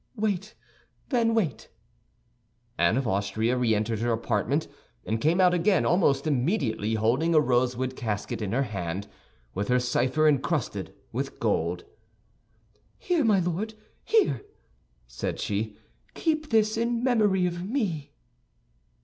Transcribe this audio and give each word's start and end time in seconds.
"Wait, 0.15 0.55
then, 1.09 1.35
wait." 1.35 1.69
Anne 2.75 2.97
of 2.97 3.07
Austria 3.07 3.55
re 3.55 3.75
entered 3.75 3.99
her 3.99 4.11
apartment, 4.11 4.67
and 5.05 5.21
came 5.21 5.39
out 5.39 5.53
again 5.53 5.85
almost 5.85 6.25
immediately, 6.25 6.95
holding 6.95 7.35
a 7.35 7.39
rosewood 7.39 7.95
casket 7.95 8.41
in 8.41 8.51
her 8.51 8.63
hand, 8.63 9.07
with 9.53 9.67
her 9.67 9.77
cipher 9.79 10.27
encrusted 10.27 10.91
with 11.11 11.39
gold. 11.39 11.83
"Here, 12.97 13.23
my 13.23 13.41
Lord, 13.41 13.75
here," 14.03 14.43
said 15.05 15.39
she, 15.39 15.77
"keep 16.15 16.49
this 16.49 16.77
in 16.77 17.03
memory 17.03 17.45
of 17.45 17.63
me." 17.63 18.11